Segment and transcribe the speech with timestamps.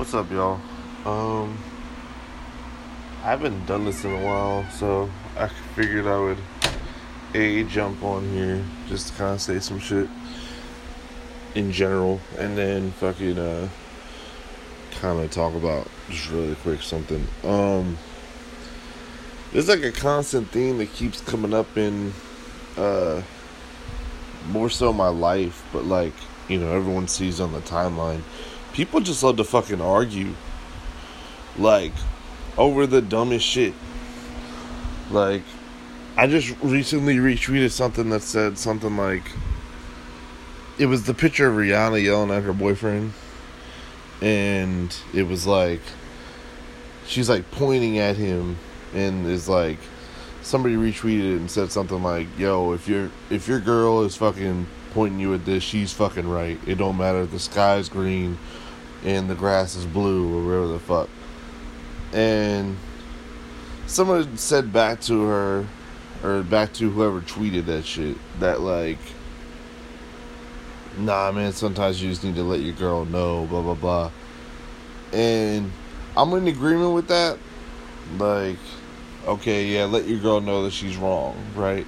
[0.00, 0.58] What's up, y'all?
[1.04, 1.58] Um,
[3.22, 6.38] I haven't done this in a while, so I figured I would
[7.34, 10.08] a jump on here just to kind of say some shit
[11.54, 13.68] in general, and then fucking uh,
[14.92, 17.26] kind of talk about just really quick something.
[17.44, 17.98] Um,
[19.52, 22.14] there's like a constant theme that keeps coming up in
[22.78, 23.20] uh
[24.48, 26.14] more so my life, but like
[26.48, 28.22] you know everyone sees on the timeline
[28.80, 30.32] people just love to fucking argue
[31.58, 31.92] like
[32.56, 33.74] over the dumbest shit.
[35.10, 35.42] Like
[36.16, 39.32] i just recently retweeted something that said something like
[40.78, 43.12] it was the picture of rihanna yelling at her boyfriend
[44.22, 45.80] and it was like
[47.06, 48.58] she's like pointing at him
[48.94, 49.78] and is like
[50.42, 54.66] somebody retweeted it and said something like yo if your if your girl is fucking
[54.90, 56.58] pointing you at this, she's fucking right.
[56.66, 57.26] It don't matter.
[57.26, 58.38] The sky's green
[59.04, 61.08] and the grass is blue or whatever the fuck.
[62.12, 62.76] And
[63.86, 65.66] someone said back to her,
[66.22, 68.98] or back to whoever tweeted that shit, that like,
[70.98, 74.10] nah, man, sometimes you just need to let your girl know, blah, blah, blah.
[75.12, 75.72] And
[76.16, 77.38] I'm in agreement with that.
[78.18, 78.58] Like,
[79.26, 81.86] okay, yeah, let your girl know that she's wrong, right?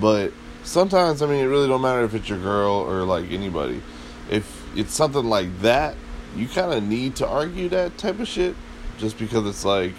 [0.00, 0.32] But
[0.62, 3.82] sometimes I mean it really don't matter if it's your girl or like anybody.
[4.30, 5.96] If it's something like that,
[6.36, 8.54] you kind of need to argue that type of shit
[8.98, 9.94] just because it's like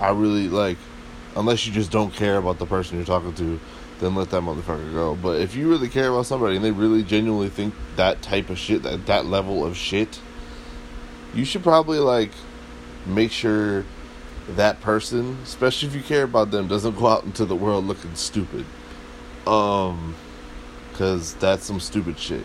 [0.00, 0.78] I really like
[1.36, 3.58] unless you just don't care about the person you're talking to,
[4.00, 5.14] then let that motherfucker go.
[5.14, 8.58] But if you really care about somebody and they really genuinely think that type of
[8.58, 10.20] shit, that that level of shit,
[11.34, 12.32] you should probably like
[13.06, 13.84] make sure
[14.50, 18.14] that person, especially if you care about them, doesn't go out into the world looking
[18.14, 18.66] stupid.
[19.46, 20.14] Um,
[20.94, 22.44] cause that's some stupid shit.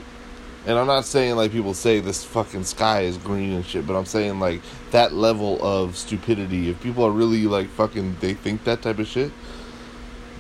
[0.67, 3.95] And I'm not saying like people say this fucking sky is green and shit, but
[3.95, 6.69] I'm saying like that level of stupidity.
[6.69, 9.31] If people are really like fucking, they think that type of shit.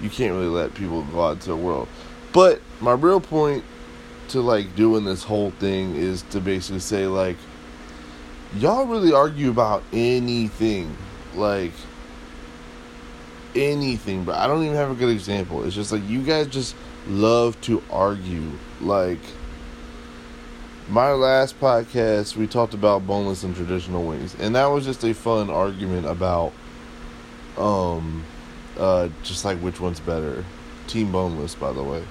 [0.01, 1.87] You can't really let people go out to the world.
[2.33, 3.63] But my real point
[4.27, 7.37] to like doing this whole thing is to basically say like,
[8.57, 10.97] y'all really argue about anything,
[11.35, 11.71] like
[13.55, 15.63] anything, but I don't even have a good example.
[15.63, 16.75] It's just like you guys just
[17.07, 18.51] love to argue.
[18.81, 19.19] Like
[20.89, 25.13] my last podcast, we talked about boneless and traditional wings, and that was just a
[25.13, 26.53] fun argument about
[27.57, 28.23] um
[28.77, 30.45] uh just like which one's better.
[30.87, 32.03] Team boneless, by the way.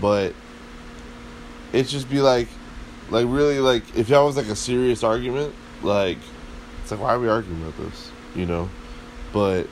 [0.00, 0.34] But
[1.72, 2.48] it's just be like
[3.10, 6.18] like really like if y'all was like a serious argument, like
[6.82, 8.12] it's like why are we arguing about this?
[8.36, 8.68] You know?
[9.32, 9.66] But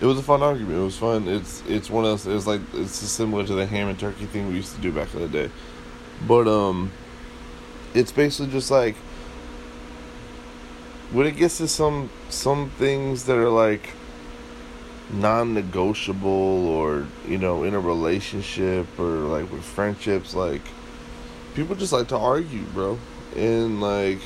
[0.00, 0.78] it was a fun argument.
[0.78, 1.26] It was fun.
[1.26, 2.26] It's it's one of those.
[2.32, 5.12] It's like it's similar to the ham and turkey thing we used to do back
[5.14, 5.50] in the day,
[6.26, 6.92] but um,
[7.96, 8.96] it's basically just like
[11.12, 13.90] when it gets to some some things that are like
[15.10, 20.62] non-negotiable or you know in a relationship or like with friendships like
[21.56, 22.98] people just like to argue bro.
[23.34, 24.20] And like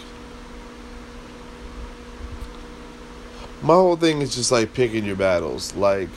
[3.62, 5.75] my whole thing is just like picking your battles.
[5.75, 6.10] Like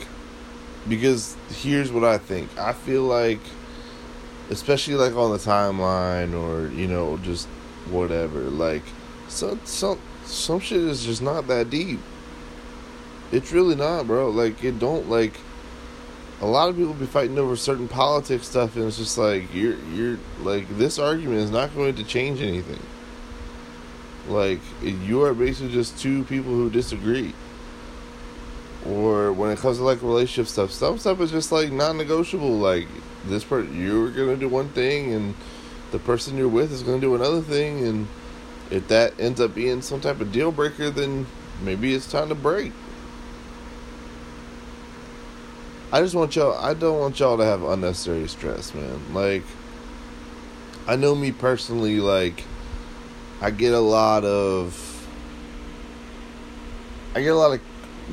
[0.88, 2.58] because here's what i think.
[2.58, 3.40] I feel like
[4.50, 7.46] especially like on the timeline or you know just
[7.90, 8.82] whatever like
[9.28, 12.00] some some some shit is just not that deep
[13.32, 15.34] it's really not bro like it don't like
[16.40, 19.78] a lot of people be fighting over certain politics stuff and it's just like you're
[19.94, 22.80] you're like this argument is not going to change anything
[24.28, 27.34] like you are basically just two people who disagree.
[28.86, 32.58] Or when it comes to like relationship stuff, some stuff is just like non-negotiable.
[32.58, 32.88] Like
[33.28, 35.34] this part, you're gonna do one thing, and
[35.90, 38.08] the person you're with is gonna do another thing, and
[38.70, 41.26] if that ends up being some type of deal breaker, then
[41.62, 42.72] maybe it's time to break.
[45.92, 46.58] I just want y'all.
[46.58, 49.14] I don't want y'all to have unnecessary stress, man.
[49.14, 49.44] Like,
[50.86, 52.44] I know me personally, like
[53.40, 55.08] I get a lot of
[57.14, 57.60] I get a lot of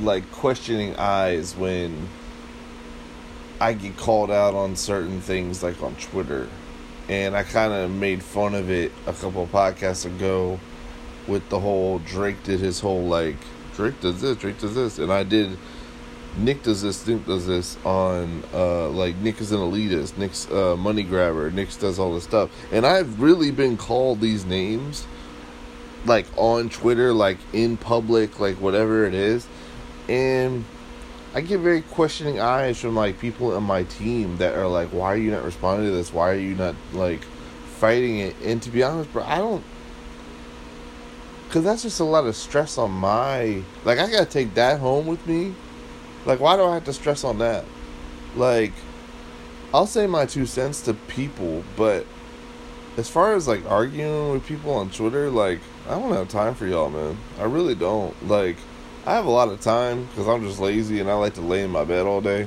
[0.02, 2.08] like questioning eyes when
[3.62, 6.48] I get called out on certain things like on Twitter.
[7.08, 10.58] And I kind of made fun of it a couple podcasts ago
[11.28, 13.36] with the whole Drake did his whole like
[13.76, 15.56] Drake does this, Drake does this, and I did
[16.36, 20.74] Nick does this, Nick does this on uh like Nick is an elitist, Nick's uh
[20.76, 22.50] money grabber, Nick does all this stuff.
[22.72, 25.06] And I've really been called these names
[26.04, 29.46] like on Twitter, like in public, like whatever it is.
[30.08, 30.64] And
[31.34, 35.12] I get very questioning eyes from like people in my team that are like, why
[35.14, 36.12] are you not responding to this?
[36.12, 37.22] Why are you not like
[37.78, 38.36] fighting it?
[38.44, 39.64] And to be honest, bro, I don't
[41.50, 45.06] Cause that's just a lot of stress on my like I gotta take that home
[45.06, 45.54] with me.
[46.24, 47.66] Like why do I have to stress on that?
[48.36, 48.72] Like
[49.74, 52.06] I'll say my two cents to people, but
[52.96, 56.66] as far as like arguing with people on Twitter, like I don't have time for
[56.66, 57.18] y'all, man.
[57.38, 58.14] I really don't.
[58.26, 58.56] Like
[59.04, 61.62] I have a lot of time because I'm just lazy and I like to lay
[61.62, 62.46] in my bed all day.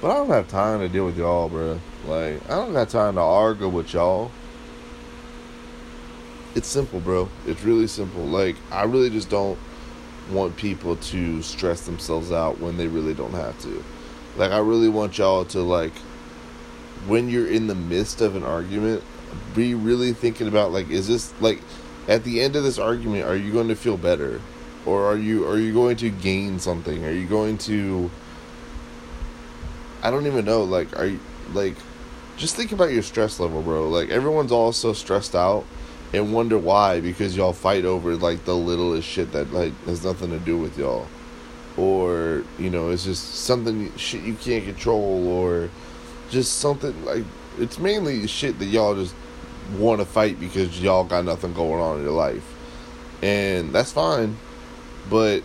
[0.00, 1.80] But I don't have time to deal with y'all, bro.
[2.06, 4.30] Like I don't got time to argue with y'all
[6.54, 7.28] it's simple, bro.
[7.46, 8.24] It's really simple.
[8.24, 9.58] Like I really just don't
[10.30, 13.84] want people to stress themselves out when they really don't have to.
[14.36, 15.92] Like I really want y'all to like
[17.06, 19.02] when you're in the midst of an argument,
[19.54, 21.60] be really thinking about like is this like
[22.08, 24.40] at the end of this argument are you going to feel better
[24.86, 27.04] or are you are you going to gain something?
[27.04, 28.10] Are you going to
[30.02, 31.20] I don't even know like are you
[31.52, 31.76] like
[32.36, 33.88] just think about your stress level, bro.
[33.88, 35.64] Like everyone's all so stressed out
[36.12, 40.30] and wonder why because y'all fight over like the littlest shit that like has nothing
[40.30, 41.06] to do with y'all
[41.76, 45.70] or you know it's just something shit you can't control or
[46.28, 47.24] just something like
[47.58, 49.14] it's mainly shit that y'all just
[49.78, 52.54] want to fight because y'all got nothing going on in your life
[53.22, 54.36] and that's fine
[55.08, 55.42] but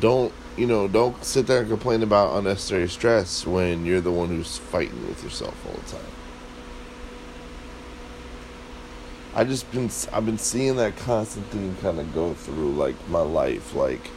[0.00, 4.28] don't you know don't sit there and complain about unnecessary stress when you're the one
[4.28, 6.14] who's fighting with yourself all the time
[9.36, 13.20] I just been I've been seeing that constant thing kind of go through like my
[13.20, 14.10] life, like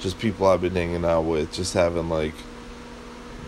[0.00, 2.34] just people I've been hanging out with, just having like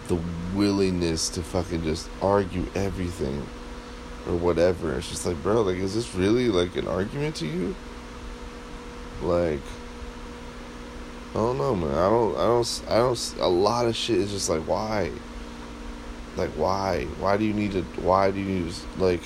[0.07, 0.19] the
[0.55, 3.45] willingness to fucking just argue everything
[4.29, 4.97] or whatever.
[4.97, 7.75] It's just like, bro, like, is this really like an argument to you?
[9.21, 9.61] Like,
[11.37, 11.91] I don't know, man.
[11.91, 13.37] I don't, I don't, I don't.
[13.41, 15.11] A lot of shit is just like, why?
[16.35, 17.05] Like, why?
[17.21, 17.83] Why do you need to?
[18.01, 19.21] Why do you to, like?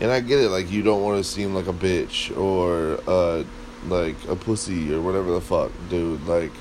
[0.00, 3.44] and I get it, like you don't want to seem like a bitch or uh
[3.86, 6.26] like a pussy or whatever the fuck, dude.
[6.26, 6.52] Like,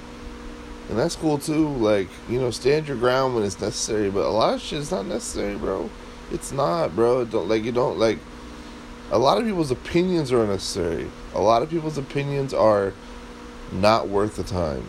[0.89, 1.68] and that's cool too.
[1.68, 4.09] Like, you know, stand your ground when it's necessary.
[4.09, 5.89] But a lot of shit is not necessary, bro.
[6.31, 7.25] It's not, bro.
[7.25, 8.19] Don't like you don't like.
[9.12, 11.09] A lot of people's opinions are unnecessary.
[11.33, 12.94] A lot of people's opinions are
[13.71, 14.88] not worth the time.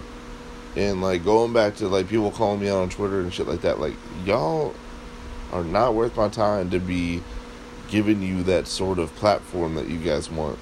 [0.76, 3.62] And like going back to like people calling me out on Twitter and shit like
[3.62, 3.94] that, like
[4.24, 4.74] y'all
[5.52, 7.22] are not worth my time to be
[7.88, 10.58] giving you that sort of platform that you guys want.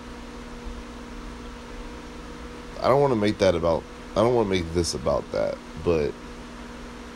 [2.80, 3.82] I don't want to make that about
[4.12, 6.12] I don't want to make this about that, but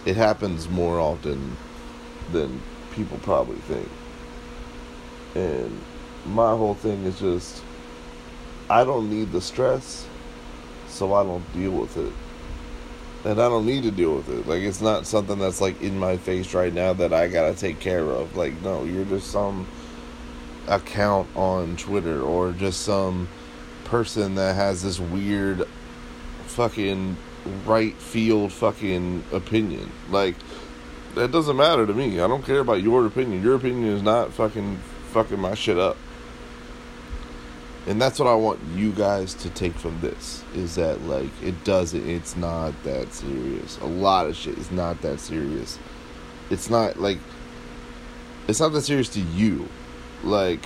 [0.04, 1.56] it happens more often
[2.30, 2.60] than
[2.92, 3.88] people probably think.
[5.34, 5.80] And
[6.26, 7.62] my whole thing is just
[8.68, 10.06] I don't need the stress,
[10.92, 12.12] so I don't deal with it.
[13.24, 14.46] And I don't need to deal with it.
[14.46, 17.58] Like it's not something that's like in my face right now that I got to
[17.58, 18.36] take care of.
[18.36, 19.66] Like no, you're just some
[20.68, 23.28] account on Twitter or just some
[23.84, 25.66] person that has this weird
[26.46, 27.16] fucking
[27.64, 29.90] right field fucking opinion.
[30.10, 30.36] Like
[31.14, 32.20] that doesn't matter to me.
[32.20, 33.42] I don't care about your opinion.
[33.42, 34.78] Your opinion is not fucking
[35.12, 35.96] fucking my shit up.
[37.86, 41.64] And that's what I want you guys to take from this is that like it
[41.64, 43.78] doesn't it's not that serious.
[43.78, 45.78] A lot of shit is not that serious.
[46.50, 47.18] It's not like
[48.48, 49.68] it's not that serious to you.
[50.22, 50.60] Like,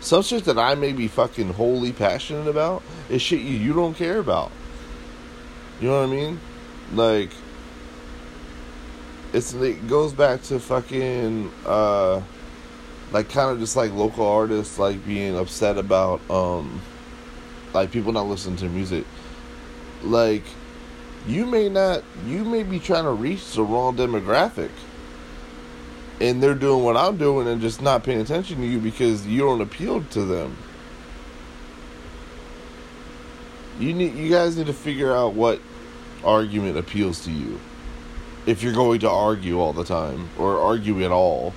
[0.00, 3.94] some shit that I may be fucking wholly passionate about is shit you, you don't
[3.94, 4.50] care about.
[5.80, 6.40] You know what I mean?
[6.92, 7.30] Like,
[9.32, 12.20] it's it goes back to fucking uh
[13.12, 16.80] like kind of just like local artists like being upset about um
[17.74, 19.04] like people not listening to music
[20.02, 20.44] like
[21.26, 24.70] you may not you may be trying to reach the wrong demographic
[26.20, 29.40] and they're doing what I'm doing and just not paying attention to you because you
[29.40, 30.56] don't appeal to them.
[33.78, 35.60] You need you guys need to figure out what
[36.22, 37.58] argument appeals to you.
[38.44, 41.54] If you're going to argue all the time or argue at all.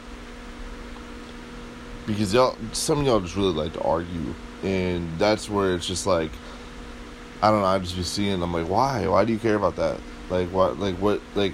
[2.05, 4.33] Because y'all some of y'all just really like to argue
[4.63, 6.31] and that's where it's just like
[7.41, 9.07] I don't know, I just be seeing I'm like, why?
[9.07, 9.99] Why do you care about that?
[10.29, 11.53] Like what like what like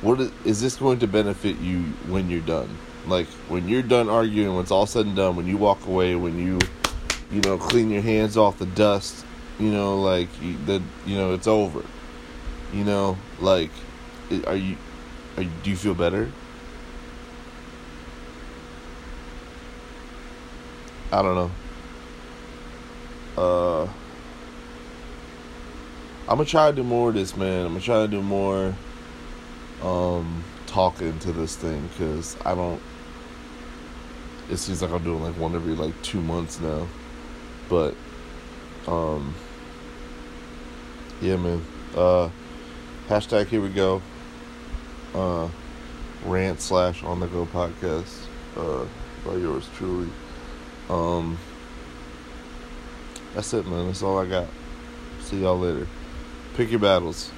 [0.00, 2.78] what is, is this going to benefit you when you're done?
[3.06, 6.14] Like when you're done arguing, when it's all said and done, when you walk away,
[6.14, 6.58] when you,
[7.32, 9.24] you know, clean your hands off the dust,
[9.58, 10.28] you know, like
[10.66, 11.82] the, you know, it's over.
[12.72, 13.70] You know, like,
[14.46, 14.76] are you,
[15.36, 16.30] are you do you feel better?
[21.10, 21.50] I don't know.
[23.36, 23.84] Uh,
[26.28, 27.66] I'm gonna try to do more of this, man.
[27.66, 28.74] I'm gonna try to do more
[29.82, 32.80] um, talking to this thing because I don't.
[34.50, 36.86] It seems like I'm doing like one every like two months now,
[37.68, 37.94] but
[38.88, 39.34] Um,
[41.20, 41.62] yeah, man.
[41.94, 42.30] Uh,
[43.08, 44.00] hashtag here we go.
[45.14, 45.48] Uh,
[46.24, 48.24] rant slash on the go podcast.
[48.56, 48.86] Uh,
[49.26, 50.08] by yours truly.
[50.88, 51.38] Um,
[53.34, 53.86] that's it, man.
[53.86, 54.46] That's all I got.
[55.20, 55.86] See y'all later.
[56.54, 57.30] Pick your battles.